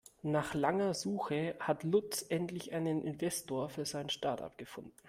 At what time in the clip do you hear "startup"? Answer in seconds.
4.09-4.57